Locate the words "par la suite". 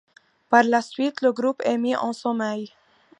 0.49-1.21